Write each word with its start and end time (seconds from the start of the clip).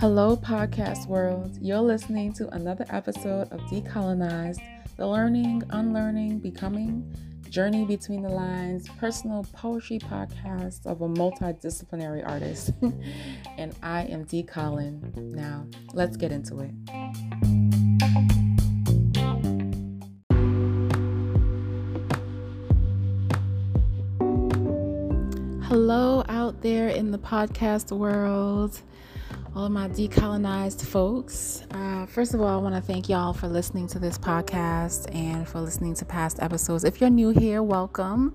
Hello, 0.00 0.36
podcast 0.36 1.06
world. 1.06 1.56
You're 1.60 1.78
listening 1.78 2.32
to 2.32 2.48
another 2.48 2.84
episode 2.90 3.52
of 3.52 3.60
Decolonized, 3.70 4.58
the 4.96 5.06
learning, 5.06 5.62
unlearning, 5.70 6.40
becoming 6.40 7.14
journey 7.48 7.84
between 7.84 8.22
the 8.22 8.28
lines 8.28 8.88
personal 8.98 9.46
poetry 9.52 10.00
podcast 10.00 10.84
of 10.84 11.00
a 11.02 11.08
multidisciplinary 11.08 12.26
artist. 12.28 12.72
and 13.56 13.72
I 13.80 14.06
am 14.06 14.24
D. 14.24 14.44
Now, 15.14 15.66
let's 15.92 16.16
get 16.16 16.32
into 16.32 16.58
it. 16.58 16.72
Hello, 25.74 26.22
there 26.64 26.88
in 26.88 27.10
the 27.10 27.18
podcast 27.18 27.94
world 27.94 28.80
all 29.54 29.66
of 29.66 29.70
my 29.70 29.86
decolonized 29.86 30.82
folks. 30.82 31.62
Uh, 31.70 32.06
first 32.06 32.32
of 32.32 32.40
all, 32.40 32.48
I 32.48 32.56
want 32.56 32.74
to 32.74 32.80
thank 32.80 33.06
y'all 33.06 33.34
for 33.34 33.48
listening 33.48 33.86
to 33.88 33.98
this 33.98 34.16
podcast 34.16 35.14
and 35.14 35.46
for 35.46 35.60
listening 35.60 35.92
to 35.96 36.06
past 36.06 36.42
episodes. 36.42 36.82
If 36.82 37.02
you're 37.02 37.10
new 37.10 37.28
here, 37.28 37.62
welcome 37.62 38.34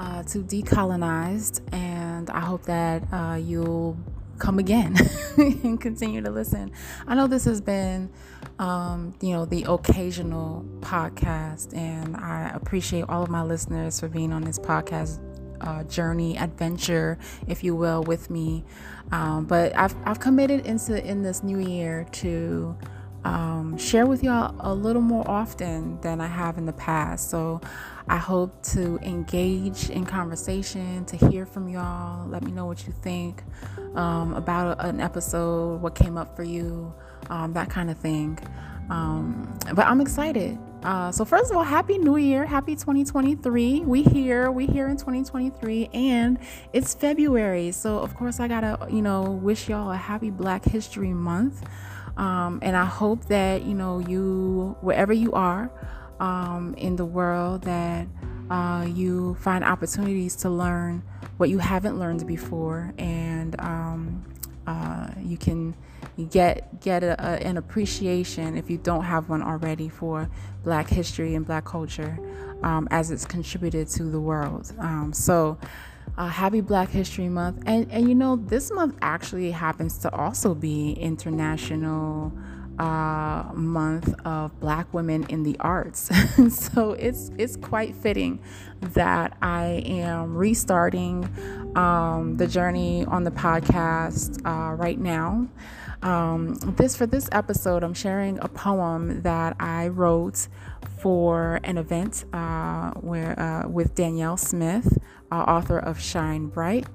uh, 0.00 0.22
to 0.22 0.38
Decolonized, 0.38 1.70
and 1.74 2.30
I 2.30 2.40
hope 2.40 2.62
that 2.62 3.02
uh, 3.12 3.34
you'll 3.34 3.98
come 4.38 4.58
again 4.58 4.96
and 5.36 5.78
continue 5.78 6.22
to 6.22 6.30
listen. 6.30 6.72
I 7.06 7.14
know 7.14 7.26
this 7.26 7.44
has 7.44 7.60
been, 7.60 8.08
um, 8.58 9.14
you 9.20 9.34
know, 9.34 9.44
the 9.44 9.64
occasional 9.68 10.64
podcast, 10.80 11.76
and 11.76 12.16
I 12.16 12.52
appreciate 12.54 13.04
all 13.10 13.22
of 13.22 13.28
my 13.28 13.42
listeners 13.42 14.00
for 14.00 14.08
being 14.08 14.32
on 14.32 14.44
this 14.44 14.58
podcast 14.58 15.20
uh, 15.60 15.84
journey, 15.84 16.36
adventure, 16.38 17.18
if 17.46 17.62
you 17.64 17.74
will, 17.74 18.02
with 18.02 18.30
me. 18.30 18.64
Um, 19.12 19.46
but 19.46 19.76
I've, 19.76 19.94
I've 20.04 20.20
committed 20.20 20.66
into 20.66 21.02
in 21.04 21.22
this 21.22 21.42
new 21.42 21.58
year 21.58 22.06
to 22.12 22.76
um, 23.24 23.76
share 23.76 24.06
with 24.06 24.22
y'all 24.22 24.54
a 24.60 24.72
little 24.72 25.02
more 25.02 25.28
often 25.28 26.00
than 26.00 26.20
I 26.20 26.26
have 26.26 26.58
in 26.58 26.66
the 26.66 26.72
past. 26.72 27.30
So 27.30 27.60
I 28.08 28.18
hope 28.18 28.62
to 28.74 28.98
engage 29.02 29.90
in 29.90 30.06
conversation, 30.06 31.04
to 31.06 31.16
hear 31.16 31.44
from 31.44 31.68
y'all. 31.68 32.28
Let 32.28 32.44
me 32.44 32.52
know 32.52 32.66
what 32.66 32.86
you 32.86 32.92
think 33.02 33.42
um, 33.96 34.34
about 34.34 34.84
an 34.84 35.00
episode, 35.00 35.80
what 35.82 35.94
came 35.94 36.16
up 36.16 36.36
for 36.36 36.44
you, 36.44 36.94
um, 37.28 37.52
that 37.54 37.68
kind 37.68 37.90
of 37.90 37.98
thing. 37.98 38.38
Um, 38.90 39.58
but 39.74 39.86
I'm 39.86 40.00
excited. 40.00 40.56
Uh, 40.86 41.10
so 41.10 41.24
first 41.24 41.50
of 41.50 41.56
all, 41.56 41.64
happy 41.64 41.98
New 41.98 42.16
Year, 42.16 42.46
happy 42.46 42.76
2023. 42.76 43.80
We 43.80 44.04
here, 44.04 44.52
we 44.52 44.66
here 44.66 44.86
in 44.86 44.96
2023, 44.96 45.90
and 45.92 46.38
it's 46.72 46.94
February. 46.94 47.72
So 47.72 47.98
of 47.98 48.14
course, 48.14 48.38
I 48.38 48.46
gotta 48.46 48.86
you 48.88 49.02
know 49.02 49.22
wish 49.24 49.68
y'all 49.68 49.90
a 49.90 49.96
happy 49.96 50.30
Black 50.30 50.64
History 50.64 51.12
Month. 51.12 51.64
Um, 52.16 52.60
and 52.62 52.76
I 52.76 52.84
hope 52.84 53.24
that 53.24 53.64
you 53.64 53.74
know 53.74 53.98
you 53.98 54.76
wherever 54.80 55.12
you 55.12 55.32
are 55.32 55.72
um, 56.20 56.72
in 56.78 56.94
the 56.94 57.04
world 57.04 57.62
that 57.62 58.06
uh, 58.48 58.86
you 58.88 59.34
find 59.40 59.64
opportunities 59.64 60.36
to 60.36 60.50
learn 60.50 61.02
what 61.36 61.50
you 61.50 61.58
haven't 61.58 61.98
learned 61.98 62.24
before, 62.28 62.94
and 62.96 63.60
um, 63.60 64.24
uh, 64.68 65.08
you 65.20 65.36
can 65.36 65.74
get 66.24 66.80
get 66.80 67.02
a, 67.02 67.12
a, 67.22 67.46
an 67.46 67.56
appreciation 67.56 68.56
if 68.56 68.70
you 68.70 68.78
don't 68.78 69.04
have 69.04 69.28
one 69.28 69.42
already 69.42 69.88
for 69.88 70.28
Black 70.64 70.88
history 70.88 71.34
and 71.34 71.46
Black 71.46 71.64
culture 71.64 72.18
um, 72.62 72.88
as 72.90 73.10
it's 73.10 73.24
contributed 73.24 73.88
to 73.88 74.04
the 74.04 74.20
world. 74.20 74.72
Um, 74.78 75.12
so. 75.12 75.58
Uh, 76.16 76.28
happy 76.28 76.62
Black 76.62 76.88
History 76.88 77.28
Month, 77.28 77.64
and 77.66 77.90
and 77.92 78.08
you 78.08 78.14
know 78.14 78.36
this 78.36 78.70
month 78.70 78.96
actually 79.02 79.50
happens 79.50 79.98
to 79.98 80.14
also 80.14 80.54
be 80.54 80.92
International 80.92 82.32
uh, 82.78 83.44
month 83.54 84.14
of 84.24 84.58
Black 84.60 84.92
women 84.92 85.24
in 85.28 85.42
the 85.42 85.56
arts. 85.60 86.10
so 86.54 86.92
it's 86.92 87.30
it's 87.38 87.56
quite 87.56 87.94
fitting 87.94 88.40
that 88.80 89.36
I 89.40 89.82
am 89.86 90.36
restarting 90.36 91.28
um, 91.76 92.36
the 92.36 92.46
journey 92.46 93.04
on 93.06 93.24
the 93.24 93.30
podcast 93.30 94.40
uh, 94.46 94.74
right 94.74 94.98
now. 94.98 95.48
Um, 96.06 96.54
this 96.76 96.94
for 96.94 97.04
this 97.04 97.28
episode, 97.32 97.82
I'm 97.82 97.92
sharing 97.92 98.38
a 98.38 98.46
poem 98.46 99.22
that 99.22 99.56
I 99.58 99.88
wrote 99.88 100.46
for 101.00 101.58
an 101.64 101.78
event 101.78 102.24
uh, 102.32 102.92
where 102.92 103.38
uh, 103.38 103.68
with 103.68 103.96
Danyel 103.96 104.38
Smith, 104.38 104.98
uh, 105.32 105.34
author 105.34 105.80
of 105.80 106.00
Shine 106.00 106.46
Bright, 106.46 106.86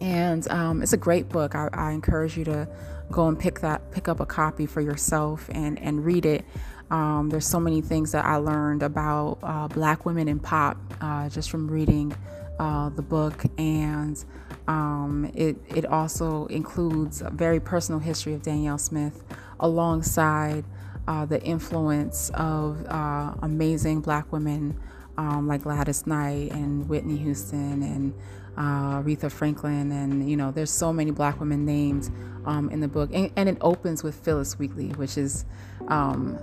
and 0.00 0.48
um, 0.48 0.80
it's 0.80 0.92
a 0.92 0.96
great 0.96 1.28
book. 1.28 1.56
I, 1.56 1.68
I 1.72 1.90
encourage 1.90 2.38
you 2.38 2.44
to 2.44 2.68
go 3.10 3.26
and 3.26 3.36
pick 3.36 3.60
that 3.60 3.90
pick 3.90 4.06
up 4.08 4.20
a 4.20 4.26
copy 4.26 4.66
for 4.66 4.80
yourself 4.80 5.50
and 5.52 5.78
and 5.80 6.04
read 6.04 6.24
it 6.24 6.44
um, 6.90 7.28
there's 7.30 7.46
so 7.46 7.60
many 7.60 7.82
things 7.82 8.12
that 8.12 8.24
i 8.24 8.36
learned 8.36 8.82
about 8.82 9.38
uh, 9.42 9.68
black 9.68 10.06
women 10.06 10.26
in 10.26 10.40
pop 10.40 10.78
uh, 11.02 11.28
just 11.28 11.50
from 11.50 11.70
reading 11.70 12.14
uh, 12.58 12.88
the 12.90 13.02
book 13.02 13.44
and 13.58 14.24
um, 14.68 15.30
it, 15.34 15.56
it 15.74 15.86
also 15.86 16.46
includes 16.46 17.20
a 17.20 17.30
very 17.30 17.60
personal 17.60 18.00
history 18.00 18.34
of 18.34 18.42
Danyel 18.42 18.80
Smith 18.80 19.24
alongside 19.60 20.64
uh, 21.06 21.26
the 21.26 21.42
influence 21.42 22.30
of 22.34 22.84
uh, 22.86 23.34
amazing 23.42 24.00
black 24.00 24.32
women 24.32 24.78
um, 25.16 25.46
like 25.46 25.62
gladys 25.62 26.06
knight 26.06 26.50
and 26.52 26.88
whitney 26.88 27.16
houston 27.16 27.82
and 27.82 28.14
uh, 28.56 29.02
Aretha 29.02 29.30
Franklin, 29.30 29.90
and 29.92 30.28
you 30.28 30.36
know, 30.36 30.50
there's 30.50 30.70
so 30.70 30.92
many 30.92 31.10
black 31.10 31.40
women 31.40 31.64
named 31.64 32.10
um, 32.44 32.70
in 32.70 32.80
the 32.80 32.88
book, 32.88 33.10
and, 33.12 33.30
and, 33.36 33.48
it 33.48 33.58
opens 33.60 34.02
with 34.02 34.14
Phillis 34.14 34.58
Wheatley, 34.58 34.88
which 34.90 35.18
is 35.18 35.44
um, 35.88 36.38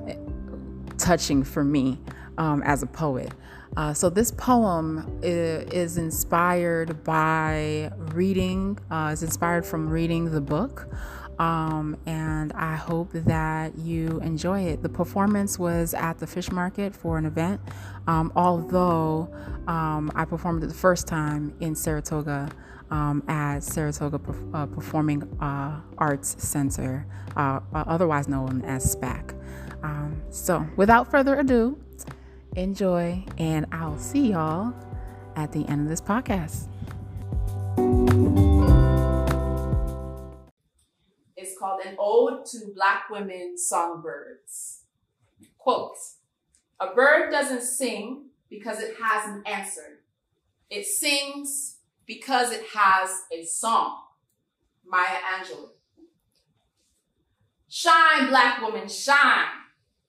touching 0.97 1.43
for 1.43 1.63
me 1.63 1.99
um, 2.37 2.61
as 2.63 2.83
a 2.83 2.87
poet. 2.87 3.31
Uh, 3.77 3.93
so 3.93 4.09
this 4.09 4.31
poem 4.31 5.19
is, 5.23 5.97
inspired 5.97 7.03
by 7.03 7.91
reading, 8.13 8.77
uh, 8.89 9.11
is 9.13 9.23
inspired 9.23 9.65
from 9.65 9.89
reading 9.89 10.31
the 10.31 10.41
book. 10.41 10.87
Um, 11.39 11.97
and 12.05 12.53
I 12.53 12.75
hope 12.75 13.11
that 13.13 13.75
you 13.77 14.19
enjoy 14.19 14.61
it. 14.65 14.83
The 14.83 14.89
performance 14.89 15.57
was 15.57 15.93
at 15.95 16.19
the 16.19 16.27
fish 16.27 16.51
market 16.51 16.95
for 16.95 17.17
an 17.17 17.25
event, 17.25 17.61
um, 18.05 18.31
although 18.35 19.33
um, 19.67 20.11
I 20.13 20.25
performed 20.25 20.63
it 20.63 20.67
the 20.67 20.73
first 20.73 21.07
time 21.07 21.53
in 21.59 21.73
Saratoga 21.73 22.49
um, 22.91 23.23
at 23.27 23.63
Saratoga 23.63 24.19
uh, 24.53 24.65
Performing 24.67 25.23
uh, 25.41 25.79
Arts 25.97 26.35
Center, 26.37 27.07
uh, 27.35 27.61
uh 27.73 27.85
otherwise 27.87 28.27
known 28.27 28.61
as 28.63 28.95
SPAC. 28.95 29.33
Um, 29.81 30.21
so, 30.29 30.67
without 30.75 31.09
further 31.09 31.39
ado, 31.39 31.81
enjoy, 32.55 33.23
and 33.37 33.65
I'll 33.71 33.97
see 33.97 34.31
y'all 34.31 34.73
at 35.35 35.51
the 35.51 35.67
end 35.67 35.81
of 35.81 35.87
this 35.89 36.01
podcast. 36.01 36.67
It's 41.37 41.57
called 41.57 41.81
An 41.85 41.95
Ode 41.99 42.45
to 42.47 42.71
Black 42.75 43.09
Women 43.09 43.57
Songbirds. 43.57 44.83
Quote, 45.57 45.97
a 46.79 46.93
bird 46.93 47.31
doesn't 47.31 47.61
sing 47.61 48.25
because 48.49 48.79
it 48.79 48.95
has 49.01 49.27
an 49.27 49.43
answer. 49.45 50.01
It 50.69 50.85
sings 50.85 51.77
because 52.05 52.51
it 52.51 52.65
has 52.73 53.09
a 53.31 53.45
song. 53.45 53.99
Maya 54.85 55.19
Angelou. 55.37 55.69
Shine, 57.69 58.27
black 58.27 58.61
woman, 58.61 58.89
shine. 58.89 59.60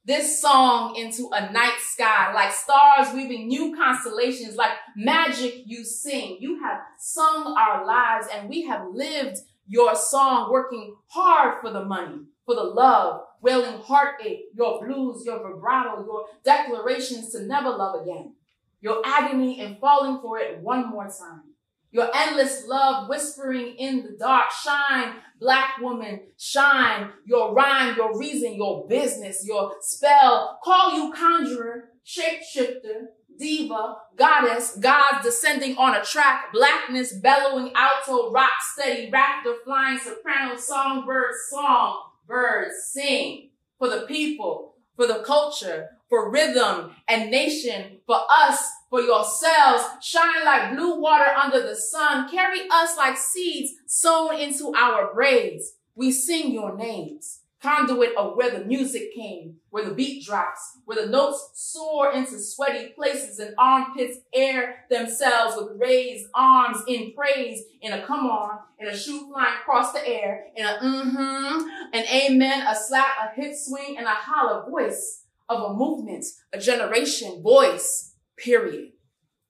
This 0.05 0.43
song 0.43 0.97
into 0.97 1.29
a 1.33 1.53
night 1.53 1.79
sky, 1.79 2.33
like 2.35 2.53
stars 2.53 3.15
weaving 3.15 3.47
new 3.47 3.77
constellations, 3.77 4.57
like 4.57 4.73
magic 4.97 5.63
you 5.65 5.85
sing. 5.85 6.39
You 6.41 6.61
have 6.61 6.81
sung 6.99 7.55
our 7.57 7.87
lives 7.87 8.27
and 8.35 8.49
we 8.49 8.63
have 8.63 8.89
lived 8.93 9.39
your 9.69 9.95
song 9.95 10.51
working 10.51 10.97
hard 11.07 11.61
for 11.61 11.71
the 11.71 11.85
money, 11.85 12.23
for 12.45 12.57
the 12.57 12.65
love, 12.65 13.21
wailing 13.43 13.81
heartache, 13.81 14.47
your 14.55 14.85
blues, 14.85 15.23
your 15.25 15.39
vibrato, 15.39 16.05
your 16.05 16.27
declarations 16.45 17.31
to 17.31 17.45
never 17.45 17.71
love 17.71 18.03
again, 18.03 18.35
your 18.81 19.03
agony 19.05 19.61
in 19.61 19.77
falling 19.77 20.21
for 20.21 20.37
it 20.41 20.59
one 20.59 20.91
more 20.91 21.05
time. 21.05 21.52
Your 21.93 22.11
endless 22.15 22.67
love 22.67 23.09
whispering 23.09 23.75
in 23.77 24.03
the 24.03 24.17
dark. 24.19 24.51
Shine, 24.51 25.17
black 25.39 25.79
woman, 25.79 26.21
shine. 26.39 27.11
Your 27.27 27.55
rhyme, 27.55 27.97
your 27.97 28.19
reason, 28.19 28.55
your 28.55 28.89
business, 28.89 29.47
your 29.47 29.75
spell. 29.81 30.59
Call 30.65 30.97
you 30.97 31.13
conjurer, 31.13 31.91
shapeshifter, 32.05 33.09
diva, 33.39 33.97
goddess, 34.17 34.77
gods 34.77 35.23
descending 35.23 35.77
on 35.77 35.95
a 35.95 36.03
track, 36.03 36.53
blackness 36.53 37.13
bellowing 37.13 37.73
alto, 37.75 38.31
rock 38.31 38.51
steady, 38.73 39.11
raptor 39.11 39.57
flying 39.65 39.99
soprano, 39.99 40.57
songbird 40.57 41.33
song, 41.51 42.03
birds 42.27 42.75
sing 42.87 43.51
for 43.79 43.91
the 43.91 44.07
people, 44.07 44.77
for 44.97 45.07
the 45.07 45.23
culture, 45.27 45.89
for 46.09 46.31
rhythm 46.31 46.93
and 47.09 47.31
nation, 47.31 47.99
for 48.07 48.21
us, 48.31 48.71
for 48.93 49.01
yourselves. 49.01 49.85
Shine 50.03 50.45
like 50.45 50.77
blue 50.77 51.01
water 51.01 51.31
under 51.31 51.67
the 51.67 51.75
sun. 51.75 52.31
Carry 52.31 52.61
us 52.71 52.95
like 52.99 53.17
seeds 53.17 53.73
sown 53.87 54.39
into 54.39 54.75
our 54.77 55.15
braids. 55.15 55.77
We 55.95 56.13
sing 56.13 56.53
your 56.53 56.77
names 56.77 57.39
conduit 57.63 58.15
of 58.17 58.37
where 58.37 58.51
the 58.51 58.65
music 58.65 59.15
came, 59.15 59.55
where 59.71 59.85
the 59.85 59.95
beat 59.95 60.25
drops, 60.25 60.79
where 60.85 61.01
the 61.01 61.11
notes 61.11 61.51
soar 61.55 62.13
into 62.13 62.39
sweaty 62.39 62.89
places 62.89 63.39
and 63.39 63.55
armpits 63.57 64.19
air 64.35 64.85
themselves 64.91 65.55
with 65.57 65.81
raised 65.81 66.27
arms 66.35 66.79
in 66.89 67.13
praise, 67.15 67.63
in 67.81 67.93
a 67.93 68.05
come 68.05 68.27
on, 68.27 68.59
in 68.81 68.89
a 68.89 68.97
shoe 68.97 69.31
flying 69.31 69.55
across 69.61 69.93
the 69.93 70.07
air, 70.07 70.47
in 70.57 70.67
a 70.67 70.79
mm-hmm, 70.83 71.69
an 71.93 72.05
amen, 72.05 72.67
a 72.67 72.75
slap, 72.75 73.17
a 73.23 73.41
hip 73.41 73.55
swing, 73.55 73.97
and 73.97 74.07
a 74.07 74.11
holler 74.11 74.69
voice 74.69 75.23
of 75.49 75.71
a 75.71 75.75
movement, 75.75 76.25
a 76.53 76.59
generation 76.59 77.41
voice, 77.43 78.12
period. 78.43 78.93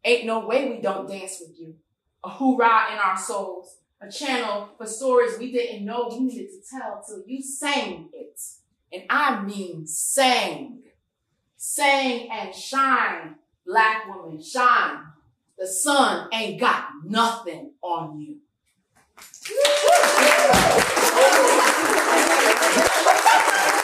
Ain't 0.05 0.27
no 0.27 0.47
way 0.47 0.69
we 0.69 0.81
don't 0.81 1.09
dance 1.09 1.39
with 1.41 1.59
you. 1.59 1.77
A 2.25 2.29
hoorah 2.29 2.93
in 2.93 2.99
our 2.99 3.17
souls 3.17 3.79
a 4.03 4.11
channel 4.11 4.69
for 4.77 4.87
stories 4.87 5.39
we 5.39 5.53
didn't 5.53 5.85
know 5.85 6.09
we 6.11 6.21
needed 6.21 6.49
to 6.49 6.61
tell 6.69 7.03
till 7.07 7.23
you 7.27 7.41
sang 7.41 8.09
it. 8.13 8.41
And 8.93 9.05
I 9.09 9.43
mean 9.43 9.87
sang. 9.87 10.81
Sang 11.57 12.29
and 12.31 12.53
shine, 12.53 13.37
black 13.65 14.09
woman, 14.09 14.43
shine. 14.43 15.05
The 15.57 15.69
sun 15.69 16.29
ain't 16.33 16.61
got 16.61 16.89
nothing 17.05 17.75
on 17.81 18.21
you. 18.21 18.39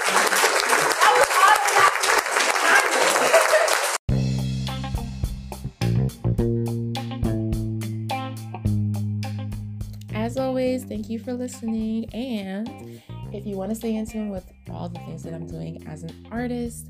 you 11.08 11.18
for 11.18 11.32
listening. 11.32 12.12
And 12.14 13.02
if 13.32 13.46
you 13.46 13.56
want 13.56 13.70
to 13.70 13.74
stay 13.74 13.96
in 13.96 14.06
tune 14.06 14.30
with 14.30 14.50
all 14.70 14.88
the 14.88 14.98
things 15.00 15.22
that 15.24 15.34
I'm 15.34 15.46
doing 15.46 15.86
as 15.86 16.02
an 16.02 16.26
artist, 16.30 16.88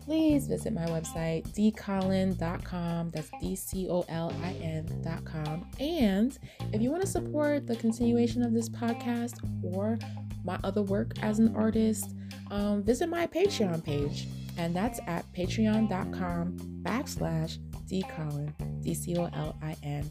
please 0.00 0.46
visit 0.46 0.72
my 0.72 0.86
website, 0.86 1.46
dcolin.com. 1.54 3.10
That's 3.10 3.30
D 3.40 3.54
C 3.54 3.88
O 3.90 4.04
L 4.08 4.32
I 4.42 4.52
N.com. 4.62 5.66
And 5.78 6.38
if 6.72 6.80
you 6.80 6.90
want 6.90 7.02
to 7.02 7.08
support 7.08 7.66
the 7.66 7.76
continuation 7.76 8.42
of 8.42 8.54
this 8.54 8.68
podcast 8.68 9.34
or 9.62 9.98
my 10.44 10.58
other 10.64 10.82
work 10.82 11.12
as 11.22 11.38
an 11.38 11.54
artist, 11.54 12.14
um, 12.50 12.82
visit 12.82 13.08
my 13.08 13.26
Patreon 13.26 13.84
page. 13.84 14.28
And 14.56 14.74
that's 14.74 14.98
at 15.06 15.30
patreon.com 15.34 16.56
backslash 16.82 17.58
dcolin, 17.86 18.82
D 18.82 18.94
C 18.94 19.16
O 19.18 19.28
L 19.34 19.56
I 19.62 19.76
N. 19.82 20.10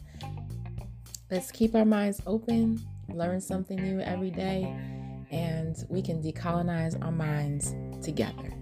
Let's 1.30 1.50
keep 1.50 1.74
our 1.74 1.84
minds 1.84 2.22
open, 2.26 2.80
learn 3.08 3.40
something 3.40 3.80
new 3.80 4.00
every 4.00 4.30
day, 4.30 4.64
and 5.30 5.76
we 5.88 6.02
can 6.02 6.22
decolonize 6.22 7.00
our 7.04 7.12
minds 7.12 7.74
together. 8.02 8.52